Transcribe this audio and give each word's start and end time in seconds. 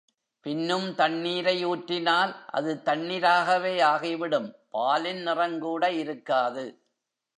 பின்னும் 0.45 0.87
தண்ணீரை 0.95 1.65
ஊற்றினால் 1.65 2.35
அது 2.51 2.81
தண்ணிராகவே 2.85 3.75
ஆகிவிடும் 3.83 4.49
பாலின் 4.69 5.27
நிறங்கூட 5.27 5.91
இருக்காது. 5.95 6.65